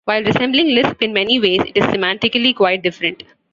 While 0.05 0.23
resembling 0.23 0.69
Lisp 0.73 1.03
in 1.03 1.13
many 1.13 1.39
ways, 1.39 1.61
it 1.63 1.77
is 1.77 1.83
semantically 1.85 2.55
quite 2.55 2.81
different. 2.81 3.21